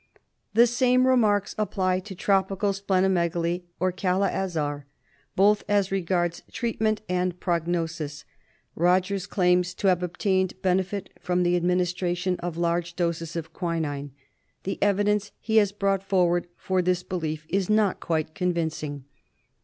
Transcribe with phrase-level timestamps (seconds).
[0.55, 4.87] The same remarks apply to Tropical Spleno megaly or Kala Azar,
[5.35, 8.25] both as regards treatment and prognosis.
[8.73, 9.27] 192 TREATMENT OF Rogers
[9.67, 14.09] claims to have obtained benefit from the adminis tration of large doses of quinine.
[14.63, 19.03] The evidence he has brought forward for this belief is not quite convincing.